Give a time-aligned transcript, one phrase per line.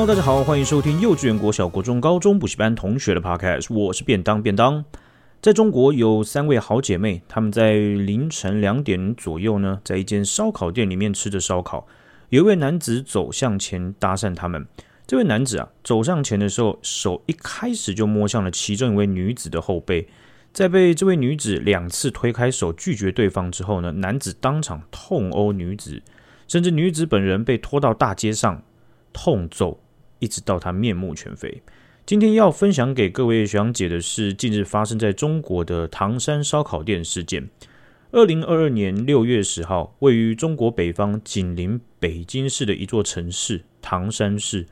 [0.00, 4.82] Hello，大家好，欢迎收听幼稚园、国小、国中、高中补习班同学的 Podcast，我是便当便当。
[5.42, 11.86] 在中国有三位好姐妹，她们在凌晨两点左右呢，在一间烧烤店里面吃着烧烤，
[12.30, 14.66] 有一位男子走向前搭讪她们。
[15.06, 20.08] 这位男子啊，走上前的时候，手一开始就摸向了其中一位女子的后背，
[20.50, 26.02] 在被这位女子两次推开手拒绝对方之后呢，男子当场痛殴女子，
[26.48, 28.62] 甚至女子本人被拖到大街上。
[29.12, 29.76] 痛揍，
[30.20, 31.60] 一直到他面目全非。
[32.06, 37.48] 今天要分享给各位讲解的是近日发生在中国的唐山烧烤店事件。
[38.12, 44.66] 二零二二年六月十号，位于中国北方紧邻北京市的一座城市唐山市。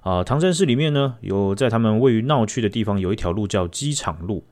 [0.00, 4.42] 啊，唐山市里面呢，有在他们位于闹区的地方，有一条路叫机场路，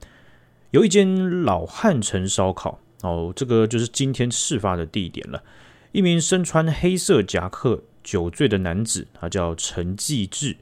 [0.71, 2.79] 有一间老汉城烧烤。
[3.03, 5.43] 哦，这个就是今天事发的地点了。
[5.91, 7.83] 一名身穿黑色夹克。
[8.09, 10.57] 酒醉的男子，他叫陈继志，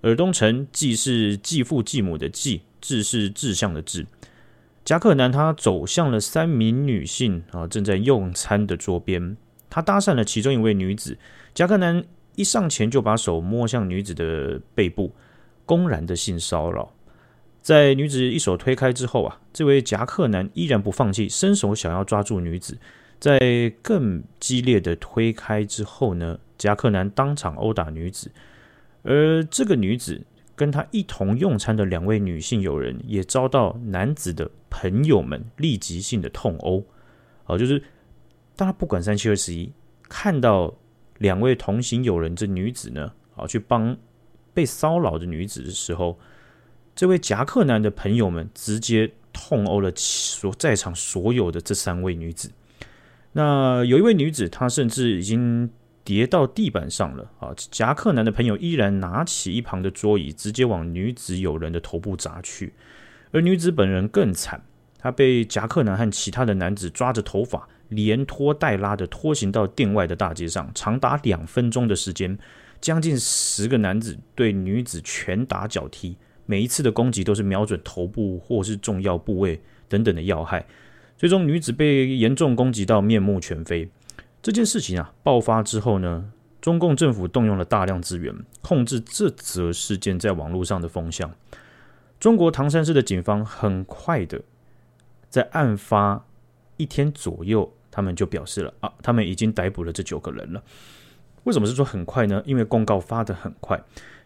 [0.00, 4.06] 耳东陈，继是继父继母的继，志是志向的志。
[4.82, 9.36] 夹克男他走向了三名女性啊，正在用餐的桌边，
[9.68, 11.18] 他搭讪了其中一位女子。
[11.52, 12.02] 夹克男
[12.34, 15.14] 一上前就把手摸向女子的背部，
[15.66, 16.90] 公然的性骚扰。
[17.60, 22.78] 在女子一手推开之后啊，这位夹克男依然不放弃，伸手想要抓住女子。
[23.18, 23.38] 在
[23.82, 28.30] 更激烈的推开之后呢，夹克男当场殴打女子，
[29.02, 30.20] 而这个女子
[30.54, 36.84] 跟他一同用餐的两位女性友人也遭到男子的朋友们立即性的痛殴。
[37.46, 37.82] 哦，就是
[38.56, 39.72] 当他不管三七二十一，
[40.06, 40.74] 看到
[41.16, 43.96] 两位同行友人这女子呢，啊，去帮
[44.52, 46.18] 被骚扰的女子的时候，
[46.94, 52.50] 这位夹克男的朋友们直接痛殴了所在场所有的这三位女子。
[53.32, 55.70] 那有一位女子，她甚至已经。
[56.10, 57.54] 跌到地板上了啊！
[57.70, 62.72] 夹克男的朋友依然拿起一旁的桌椅，直接往女子友人的头部砸去。
[63.30, 64.60] 而女子本人更惨，
[64.98, 72.36] 她被夹克男和其他的男子抓着头发，连拖带拉的拖行到店外的大街上，长达两分钟的时间，
[72.80, 80.66] 将近十个男子对女子拳打脚踢，每一次的攻击都是瞄准头部或是重要部位等等的要害。
[81.16, 83.88] 最终，女子被严重攻击到面目全非。
[84.42, 91.30] 这件事情啊爆发之后呢，中共政府动用了大量资源，控制这则事件在网络上的风向。
[92.18, 94.40] 中国唐山市的警方很快的
[95.28, 96.24] 在案发
[96.78, 100.62] 一天左右，他们就表示了啊，他们已经逮捕了这九个人了。
[101.44, 102.42] 为什么是说很快呢？
[102.46, 103.78] 因为公告发得很快，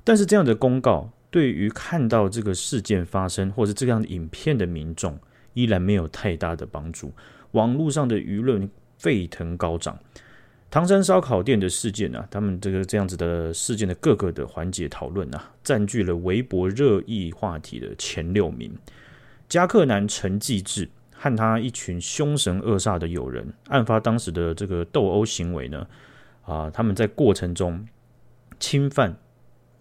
[0.04, 5.18] 但是这样的公告对于看到这个事件发生或者这样的影片的民众
[5.54, 7.12] 依然没有太大的帮助。
[7.50, 8.70] 网络上的舆论。
[8.96, 9.98] 沸腾高涨，
[10.70, 12.28] 唐山烧烤店的事件呢、啊？
[12.30, 18.72] 他们这个这样子的事件的各个的环节讨论啊，占据了微博热议话题的前六名。
[19.48, 25.86] 夹克男陈继志和他一群凶神恶煞的友人，案发当时的这个斗殴行为呢？
[26.42, 27.86] 啊，他们在过程中
[28.58, 29.14] 侵犯、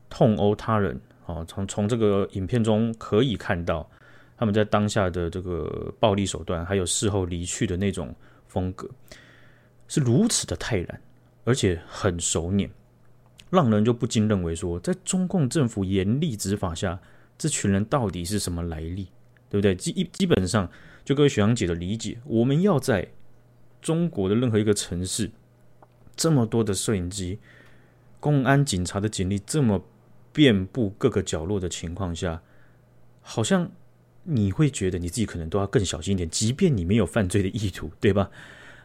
[0.10, 3.90] 痛殴他人啊，从从这个影片中可以看到，
[4.38, 8.14] 他们在当下的这个暴力手段，还有事后离去的那种。
[8.54, 8.88] 风格
[9.88, 11.02] 是如此的泰然，
[11.44, 12.70] 而且很熟稔，
[13.50, 17.00] 让人就不禁认为说，在中共政府严厉执法下，
[17.36, 19.06] 这群人到底是什么来历，
[19.50, 19.76] 对不对？
[19.76, 20.70] 基基本上，
[21.04, 23.08] 就各位学长姐的理解，我们要在
[23.82, 25.32] 中国的任何一个城市，
[26.16, 27.40] 这么多的摄影机、
[28.20, 29.84] 公安警察的警力这么
[30.32, 32.44] 遍布各个角落的情况下，
[33.24, 33.72] 好像。
[34.24, 38.30] 你会觉得你自己可能都要更小心一点，即便你没有犯罪的意图，对吧？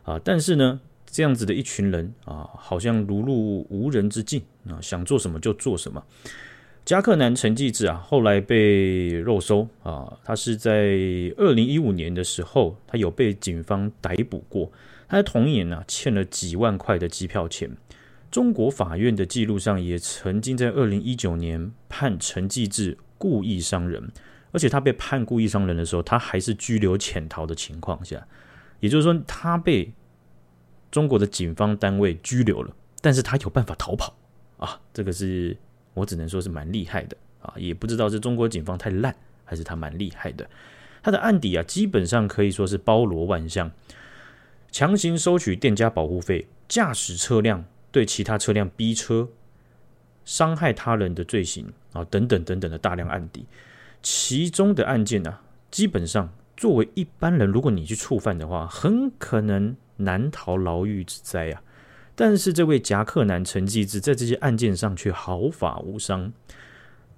[0.02, 6.02] 啊，但是呢，这样子的一群人啊，好像如入无人之境啊，想做什么就做什么。
[6.84, 10.72] 夹克男陈继志啊，后来被肉搜啊，他是在
[11.36, 14.72] 二零一五年的时候，他有被警方逮捕过。
[15.06, 17.70] 他在同年呢，欠了几万块的机票钱。
[18.30, 24.10] 中国法院的记录上也曾经在二零一九年判陈继志故意伤人。
[24.50, 28.26] 而且他被判故意伤人的时候，他还是拘留潜逃的情况下，
[28.80, 29.92] 也就是说，他被
[30.90, 34.16] 中国的警方单位拘留了，但是他有办法逃跑
[34.56, 34.80] 啊！
[34.94, 35.56] 这个是
[35.92, 39.14] 我只能说是蛮厉害的啊，也不知道是中国警方太烂，
[39.44, 40.48] 还是他蛮厉害的。
[41.02, 43.70] 他的案底啊，基本上可以说是包罗万象：
[44.72, 49.28] 强行收取店家保护费、驾驶车辆对其他车辆逼车、
[50.24, 53.46] 伤害他人的罪行啊，等等等等的大量案底。
[54.02, 55.38] 其中的案件呢、
[55.70, 61.62] 基本上作为一般人，如果你去触犯的话，很可能难逃牢狱之灾啊。
[62.14, 66.32] 但是这位夹克男陈继志在这些案件上却毫发无伤。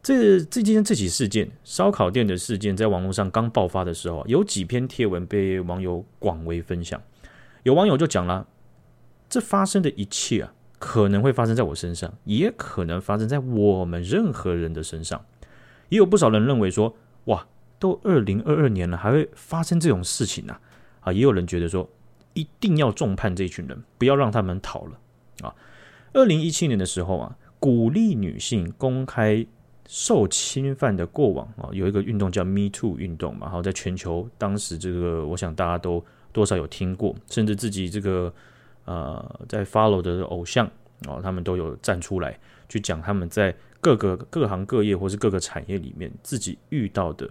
[0.03, 7.01] 这这件这起事件，烧烤店的事件，在网络上刚爆发的时候，有几篇贴文被网友广为分享。
[7.63, 8.47] 有网友就讲了，
[9.29, 15.23] 这发生的一切啊，可能会发生在我身上，也可能发生在我们任何人的身上。
[15.91, 16.97] 也有不少人认为说，
[17.27, 17.47] 哇，
[17.79, 20.61] 都二零二二年了，还会发生这种事情啊？
[21.03, 21.89] 啊，也有人觉得说，
[22.33, 24.99] 一定要重判这群人，不要让他们逃了
[25.43, 25.55] 啊。
[26.15, 29.47] 二零一七年的时候啊，鼓励女性公开。
[29.93, 38.33] 受侵犯的过往啊，有一个运动叫 Me Too 运动嘛，然后在全球当时这个，我想大家都多少有听过，甚至自己这个
[38.85, 40.71] 呃在 follow 的偶像
[41.07, 42.39] 啊，他们都有站出来
[42.69, 47.29] 去讲他们在各个各行各业或是各个产业里面自己遇到的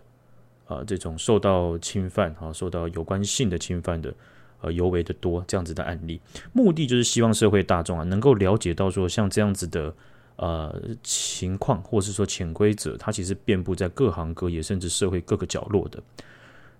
[0.66, 4.14] 啊这种受到侵犯啊，受到有关性的侵犯的
[4.62, 6.20] 呃尤为的多这样子的案例，
[6.54, 9.94] 目的就是希望社会大众啊能够了解到说像这样子的。
[10.42, 10.74] 呃，
[11.04, 16.02] 情况或是说潜规则，它其实遍布在各行各业，甚至社会各个角落的。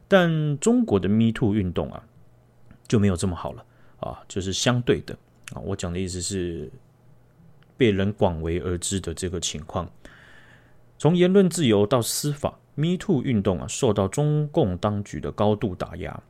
[0.08, 2.02] 但中国的 Me Too 运动啊，
[2.88, 3.66] 就没有这么好了
[4.00, 5.14] 啊，就是相对的
[5.54, 5.62] 啊。
[5.64, 6.72] 我讲的意思是，
[7.78, 9.90] 被人广为而知的这个情况。
[10.98, 16.22] 从言论自由到司法，Me Too 运动啊，受到中共当局的高度打压。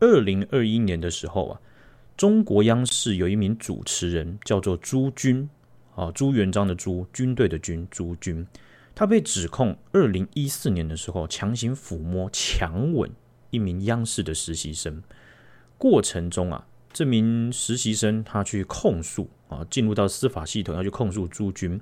[0.00, 1.60] 二零二一年的时候啊，
[2.16, 5.48] 中国央视有一名主持人叫做朱军。
[5.94, 8.46] 啊，朱元璋的朱，军队的军，朱军，
[8.94, 13.10] 他被指控二零一四年的时候强行抚摸、强吻
[13.50, 15.02] 一名央视的实习生，
[15.76, 21.80] 过程中啊，这名实习生他去控诉啊，进入到司法系统要去控诉朱军，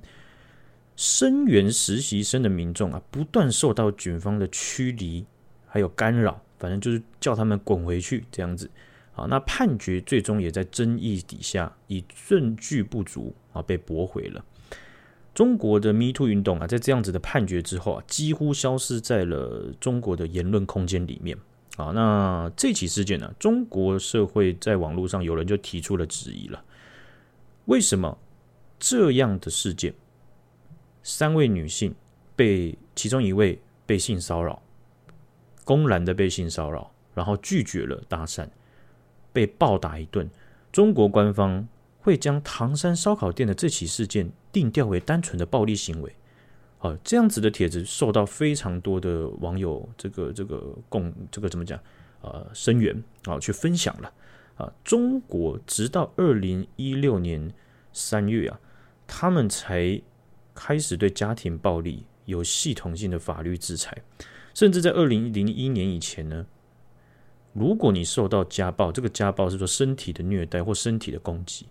[0.95, 5.25] 声援实习生的民众啊，不断受到警方的驱离
[5.65, 8.69] 还有干扰，反正就是叫他们滚回去这样子。
[9.15, 14.45] 啊，那判决最终也在争议底下以证据不足啊被驳回了。
[15.33, 21.35] 中国的 Me Too 运动啊，在这样子的判决之后啊，几乎消失在了中国的言论空间里面。
[21.77, 26.63] 啊，那这起事件呢，中国社会在网络上有人就提出了质疑了：
[27.65, 28.17] 为什么
[28.79, 29.93] 这样的事件，
[31.03, 31.95] 三位女性
[32.35, 34.61] 被其中一位被性骚扰，
[35.63, 38.47] 公然的被性骚扰，然后拒绝了搭讪？
[39.31, 40.27] 被暴打一顿，
[40.71, 41.67] 中国官方
[41.99, 46.15] 会将唐山烧烤店的这起事件定调为单纯的暴力行为。
[46.79, 51.79] 好，这样子的帖子受到非常多的网友这个这个共这个怎么讲？
[52.21, 54.11] 呃，声援啊，去分享了
[54.55, 54.71] 啊。
[54.83, 57.51] 中国直到二零一六年
[57.93, 58.59] 三月啊，
[59.05, 60.01] 他们才
[60.53, 63.95] 开始对家庭暴力有系统性的法律制裁，
[64.53, 66.45] 甚至在二零零一年以前呢。
[67.53, 71.65] 如果你受到家暴，这个家暴是说身体的虐待或身体的攻击。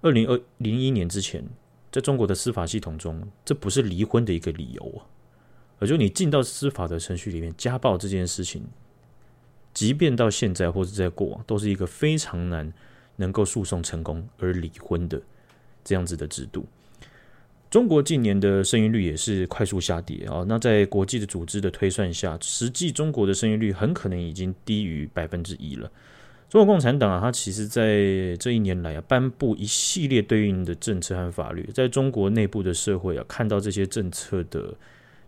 [0.00, 1.44] 二零二零一年之前，
[1.90, 5.06] 在中国的司法系统中，这不是离婚的一个理由啊。
[5.78, 8.64] 而就你进到司法的程序里面，家暴这件事情，
[9.72, 12.72] 即便到现在或者在过往，都是一个非常难
[13.16, 15.22] 能够诉讼成功而离婚的
[15.84, 16.66] 这样子的制度。
[17.70, 20.42] 中国近年的生育率也是快速下跌啊！
[20.48, 25.90] 那在国际的组织的推算下，实际中国的生育率很可能已经低于百分之一了。
[26.48, 34.74] 中国共产党啊，它其实在这一年来啊，颁布一系列对应的政策和法律，在中国内部的社会啊，看到这些政策的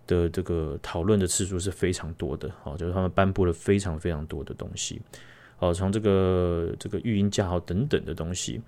[0.06, 2.50] 的这个讨论的次数是非常多的。
[2.62, 5.00] 好，就是他们颁布了非常非常多的东西。
[5.56, 8.60] 好，从这个这个育婴假号等等的东西。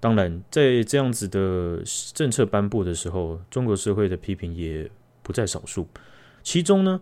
[0.00, 1.80] 当然，在这样子的
[2.14, 4.90] 政策颁布的时候，中国社会的批评也
[5.22, 5.86] 不在少数。
[6.42, 7.00] 其中呢，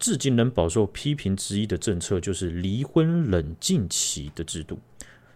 [0.00, 4.78] 至今仍饱受批评之一的政策就是离婚冷静期的制度。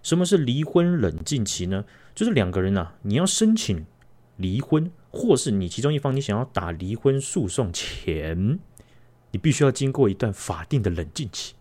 [0.02, 1.85] 什么是离婚冷静期呢？
[2.14, 3.87] 就是两个人啊，你要申请
[4.37, 8.59] 离婚，或是你其中一方你想要打离婚诉讼前，
[9.30, 11.54] 你必须要经过一段法定的冷静期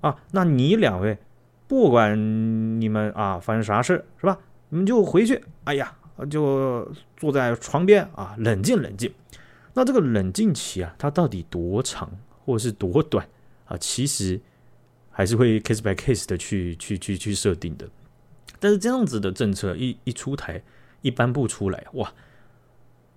[0.00, 0.16] 啊。
[0.32, 1.18] 那你两位，
[1.66, 4.38] 不管你们啊发生啥事，是吧？
[4.68, 5.96] 你们就回去，哎呀，
[6.30, 9.12] 就坐在床边啊，冷静冷静。
[9.74, 12.10] 那这个冷静期啊，它到底多长
[12.46, 13.28] 或是多短
[13.66, 13.76] 啊？
[13.76, 14.40] 其实
[15.10, 17.86] 还是会 case by case 的去去去去设定的。
[18.58, 20.62] 但是这样子的政策一一出台，
[21.02, 22.10] 一颁布出来，哇，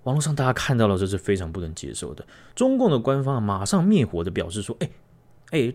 [0.04, 2.26] 网络上大家看到了，这是非常不能接受的。
[2.56, 4.90] 中共的官方马上灭火的表示说，哎
[5.52, 5.74] 哎，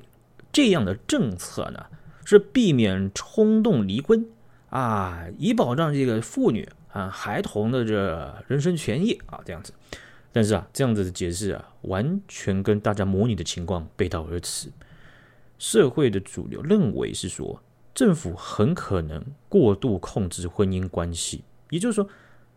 [0.52, 1.86] 这样的政策呢，
[2.24, 4.26] 是避免冲动离婚。
[4.70, 9.72] 啊，以保障这个妇女啊、孩童的这人身权益啊，这样子。
[10.34, 14.68] 但是啊，这样子的解释啊，完全跟大家模拟的情况背道而驰。
[15.60, 17.62] 社会的主流认为是说，
[17.94, 21.44] 政府很可能过度控制婚姻关系。
[21.70, 22.08] 也就是说，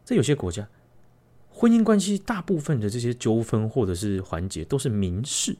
[0.03, 0.67] 在有些国家，
[1.51, 5.55] 婚姻关系大部分的这些纠纷或者是环节都是民事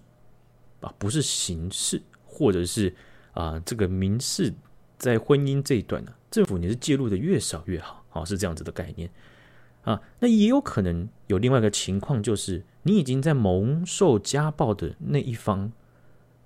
[0.81, 2.95] 啊，不是刑事，或者是
[3.33, 4.51] 啊这个民事
[4.97, 9.07] 在婚姻这一段呢，政府你是介入的越少越好，好，是这样子的概念
[9.87, 10.01] 啊。
[10.19, 15.71] 那也有可能有另外一个情况，就是你已经在蒙受家暴的那一方，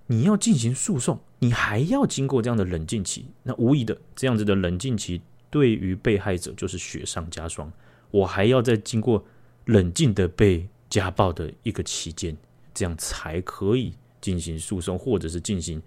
[0.07, 5.21] 你要进行诉讼，你还要经过这样的冷静期，那无疑的这样子的冷静期。
[5.49, 7.69] 对于被害者就是雪上加霜，
[8.09, 9.21] 我还要再经过
[9.65, 12.33] 冷静的被家暴的一个期间，
[12.73, 15.81] 这样才可以进行诉讼或者是进行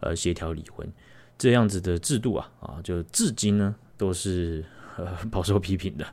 [0.00, 0.90] 呃协调离婚，
[1.36, 4.64] 这样子的制度啊啊，就至今呢都是
[4.96, 6.06] 呃饱受批评的。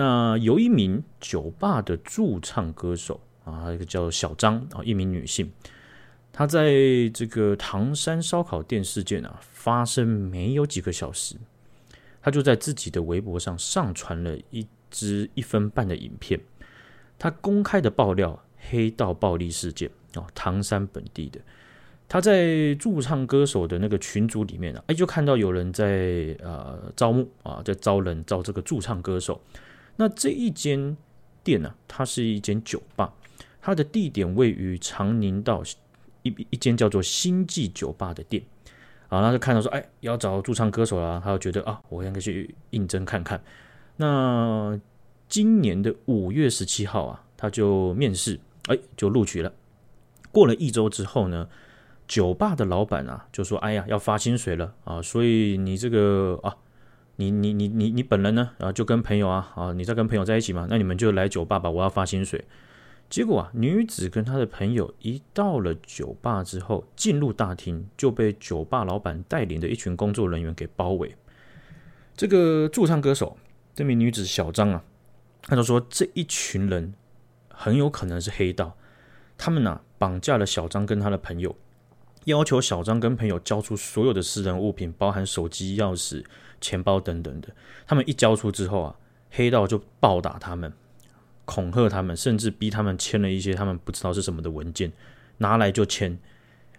[0.00, 5.52] 那有一名酒吧的驻唱歌手啊，一个叫小张啊，一名女性，
[6.32, 6.72] 她在
[7.12, 11.36] 这个唐山烧烤店事件啊发生没有几个小时。
[12.22, 16.40] 她就在自己的微博上上传了一支一分半的影片，
[17.18, 21.38] 她公开的爆料黑道暴力事件啊，唐山本地的，
[22.08, 29.38] 他在驻唱歌手的那个群组里面啊，哎，就看到有人在呃招募啊，在招人招这个驻唱歌手。
[29.96, 30.96] 那这一间
[31.42, 33.12] 店呢，啊，它是一间酒吧，
[33.60, 35.62] 它的地点位于长宁道
[36.22, 38.42] 一一间叫做星际酒吧的店。
[39.08, 43.42] 啊，他就看到说，哎，要找驻唱歌手啦，他就觉得啊，我应该去应征看看。
[43.96, 44.78] 那
[45.28, 49.52] 今年的五月十七号啊，他就面试，哎，就录取了。
[50.30, 51.48] 过了一周之后呢，
[52.06, 56.56] 酒吧的老板啊就说，哎呀，要发薪水了啊，所以你这个啊，
[57.20, 62.42] 你你你你你本人呢，啊，就跟朋友啊，啊，你在跟朋友在一起嘛，那你们就来酒吧吧，我要发薪水。
[63.10, 71.14] 结果啊，女子跟她的朋友一到了酒吧之后，进入大厅就被酒吧老板带领的一群工作人员给包围。
[72.16, 73.36] 这个驻唱歌手
[73.74, 74.82] 这名女子小张啊，
[75.42, 76.94] 她就说这一群人
[77.50, 78.74] 很有可能是黑道，
[79.36, 81.54] 他们呢、绑架了小张跟他的朋友，
[82.24, 86.24] 要求小张跟朋友交出所有的私人物品，包含手机、钥匙、
[86.60, 87.48] 钱包等等的。
[87.86, 88.96] 他们一交出之后啊，
[89.30, 90.72] 黑道就暴打他们。
[91.46, 94.92] 恐吓他们，甚至逼他们签了一些他们不知道是什么的文件，
[95.38, 96.16] 拿来就签，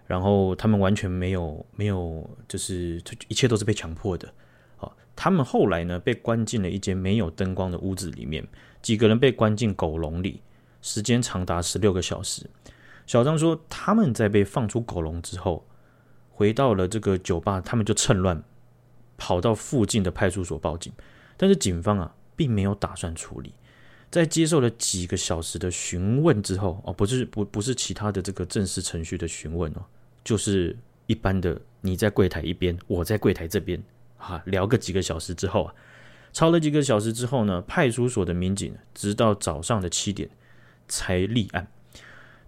[0.06, 4.32] 然后他们完全没有没有，就是一切都是被强迫的。
[4.78, 8.46] 好，他们后来呢被关进了一间没有灯光的屋子里面，
[8.80, 10.40] 几个人被关进狗笼里，
[10.80, 12.48] 时间长达十六个小时。
[13.06, 15.66] 小张说，他们在被放出狗笼之后，
[16.30, 18.42] 回到了这个酒吧，他们就趁乱
[19.16, 20.92] 跑到附近的派出所报警，
[21.36, 23.52] 但是警方啊并没有打算处理。
[24.10, 29.82] 在接受了几个小时的询问之后，哦，不是不不是其他的这个正式程序的询问哦，
[30.22, 33.82] 就是一般的你在柜台一边，我在柜台这边，
[34.18, 35.74] 啊，聊个几个小时之后啊，
[36.30, 40.28] 吵了几个小时之后呢，派出所的民警直到早上的七点
[40.86, 41.66] 才立案，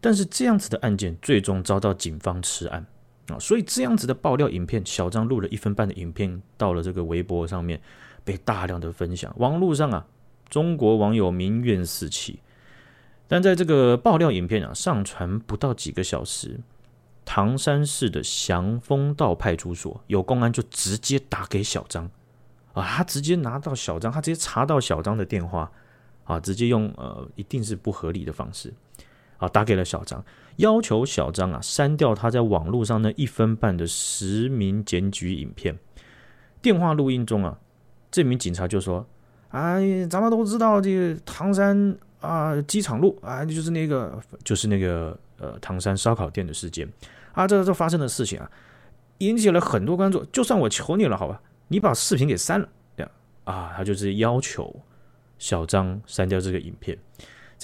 [0.04, 2.84] 但是这样子的案件最终遭到警方吃案。
[3.28, 7.80] 啊，所以这样子的爆料影片，小张录了一分半的影片到了这个微博上面，
[8.22, 10.06] 被大量的分享，网络上啊。
[10.50, 12.38] 中国网友民怨四起，
[13.26, 16.60] 但在这个爆料影片啊上传不到几个小时，
[17.24, 22.04] 唐山市的祥丰道派出所有公安就直接打给小张。
[22.74, 25.72] 啊，他直接拿到小张，他直接查到小张的电话
[26.24, 28.72] 啊，直接用呃一定是不合理的方式。
[29.44, 30.24] 啊打给了小张，
[30.56, 35.78] 要求小张啊删掉他在网络上那一分半的实名检举影片。
[36.60, 37.58] 电话录音中啊，
[38.10, 39.06] 这名警察就说。
[39.50, 46.88] 哎，咱们都知道这个唐山啊，机场路啊，就是那个，就是那个呃，唐山烧烤店的事件
[47.34, 48.50] 啊，这这发生的事情啊，
[49.18, 50.24] 引起了很多关注。
[50.32, 53.12] 就算我求你了，好吧，你把视频给删了，这样
[53.44, 54.74] 啊，他就是要求
[55.38, 56.98] 小张删掉这个影片。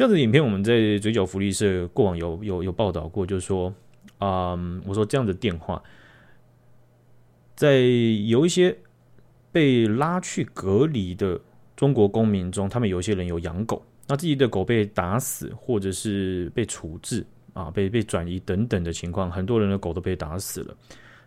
[0.00, 3.71] 这样子的影片，我们在嘴角福利社过往有有有报道过，就是说，
[4.21, 5.83] 嗯，我说这样的电话，
[7.54, 7.80] 在
[8.26, 8.75] 有一些
[9.52, 11.38] 被拉去隔离的。
[11.76, 20.75] 中国公民中，他们有些人有养狗，那自己的狗被打死，或者是被处置啊，被被转移等等的情况，很多人的狗都被打死了。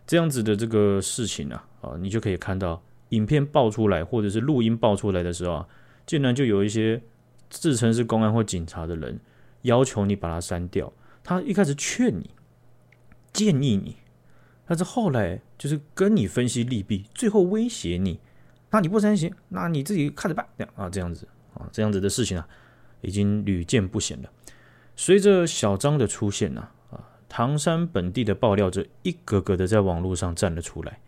[0.07, 5.67] 这样子的这个事情啊，啊，你就可以看到影片爆出来，或者是录音爆出来的时候啊，
[6.07, 6.99] 竟然就有一些
[7.59, 9.19] 自称是公安或警察的人
[9.61, 10.91] 要求你把它删掉。
[11.23, 12.31] 他一开始劝你，
[13.31, 13.95] 建议你，
[14.65, 18.19] 但是后来就是跟你分析利弊，最后威胁你。
[18.69, 20.45] 那你不删行，那你自己看着办。
[20.75, 22.47] 啊，这样子啊，这样子的事情啊，
[23.01, 24.29] 已经屡见不鲜了。
[24.95, 30.99] 随着小张的出现呢，啊，唐山本地的爆料者一个个的在网络上站了出来。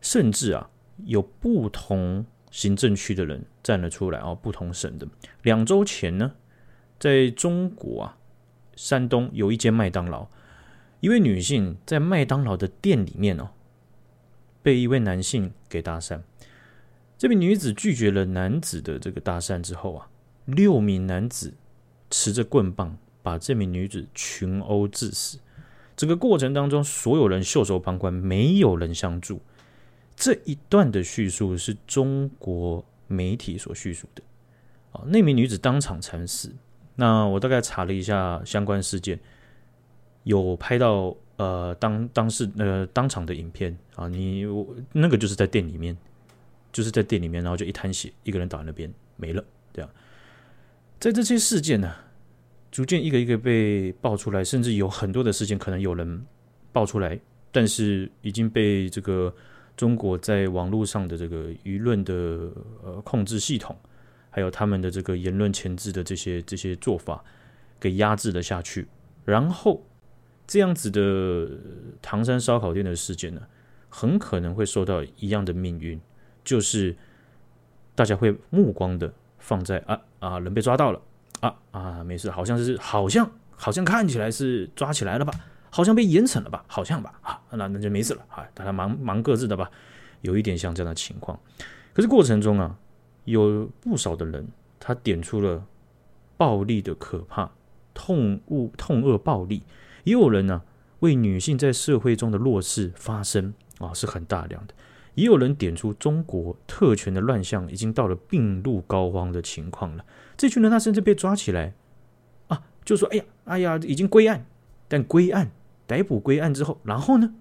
[0.00, 0.68] 甚至啊，
[1.04, 5.08] 有不同行政区的人站了出来哦，不同省的。
[5.42, 6.30] 两周前呢，
[7.00, 8.16] 在中国啊，
[8.76, 10.28] 山东有一间麦当劳，
[11.00, 13.50] 一位女性在麦当劳的店里面哦，
[14.62, 16.20] 被一位男性给搭讪。
[17.18, 20.08] 这名女子拒绝了男子的这个搭讪之后啊，
[20.44, 21.54] 六名男子
[22.08, 25.40] 持着棍棒把这名女子群殴致死。
[25.96, 29.42] 整个过程当中，所有人袖手旁观，没有人相助。
[30.16, 34.22] 这一段的叙述是中国媒体所叙述的。
[34.92, 36.52] 啊，那名女子当场惨死。
[36.94, 39.18] 那我大概查了一下相关事件，
[40.22, 45.96] 有拍到呃当当事呃当场的影片啊，你我那个就是在店里面，
[46.72, 49.44] 就是在店里面，然后就一滩血，一个人倒在那边没了。
[49.72, 49.90] 这样，
[51.00, 51.92] 在这些事件呢，
[52.70, 56.24] 逐渐一个一个被爆出来，甚至有很多的事件可能有人
[56.72, 57.18] 爆出来，
[57.50, 59.34] 但是已经被这个。
[59.76, 62.14] 中国在网络上的这个舆论的
[62.82, 63.76] 呃控制系统，
[64.30, 67.24] 还有他们的这个言论钳制的这些这些做法，
[67.80, 68.86] 给压制了下去。
[69.24, 69.84] 然后
[70.46, 71.48] 这样子的
[72.00, 73.42] 唐山烧烤店的事件呢，
[73.88, 76.00] 很可能会受到一样的命运，
[76.44, 76.94] 就是
[77.94, 81.00] 大家会目光的放在啊啊人被抓到了
[81.40, 85.32] 啊啊没事，好像是好像好像看起来是抓起来了吧。
[85.74, 86.64] 好像被严惩了吧？
[86.68, 89.68] 好像吧，啊，那那就没事了，啊，大家忙忙各自的吧，
[90.20, 91.36] 有一点像这样的情况。
[91.92, 92.78] 可是过程中啊，
[93.24, 94.46] 有不少的人
[94.78, 95.66] 他点出了
[96.36, 97.50] 暴力的可怕，
[97.92, 99.64] 痛恶痛恶暴力，
[100.04, 100.62] 也有人呢、
[101.00, 104.74] 为女性在社会中的弱势发声啊，是很大量的。
[105.16, 110.04] 也有人点出中国特权的乱象已经到了病入膏肓的情况了。
[110.36, 111.74] 这群人他甚至被抓起来
[112.46, 114.46] 啊，就说：“哎呀，哎呀，已经归案，
[114.86, 115.50] 但归案。”
[115.86, 117.32] 逮捕归案之后，然后呢，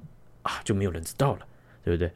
[0.41, 1.45] 啊，就没有人知道了，
[1.83, 2.11] 对不对？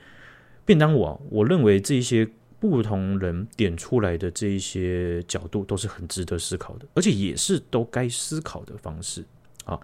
[0.65, 2.27] 便当我我认为这些
[2.59, 9.23] 不同人点出来的这一些角度都是很值得思考的，而且也是都该思考的方式
[9.65, 9.79] 啊。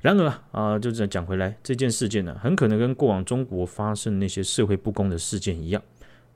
[0.00, 5.82] 然而啊，就这样讲回来，这件事件呢，很可能跟过往中国发生那些社会不公的事件一样，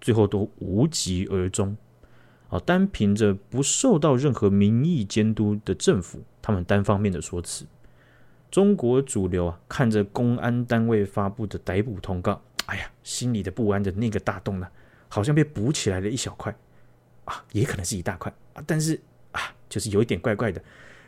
[0.00, 1.76] 最后都无疾而终。
[2.48, 7.64] 啊，单凭着不受到任何民意监督的政府，他们单方面的说辞。
[8.56, 14.66] 中国主流啊，看着公安单位发布的逮捕通告，哎呀，心里的不安的那个大洞呢，
[15.10, 16.56] 好像被补起来了一小块
[17.26, 18.98] 啊，也可能是一大块啊，但是
[19.32, 20.62] 啊，就是有一点怪怪的。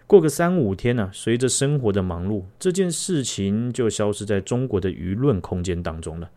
[0.06, 6.30] 过个三五天呢，随着生活的忙碌，这件事情就消失在中国的舆论空间当中了。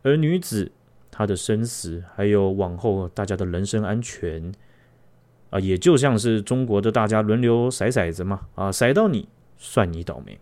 [0.00, 0.72] 而女子
[1.10, 4.50] 她的生死，还有往后大家的人身安全
[5.50, 10.38] 啊，也就像是中国的大家轮流骰骰子嘛，啊，骰到你算你倒霉。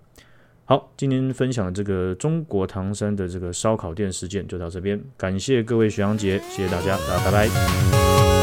[0.66, 8.34] 好，今天分享的这个中国唐山的这个烧烤店事件就到这边，感谢各位学长姐，谢谢大家，大家拜拜。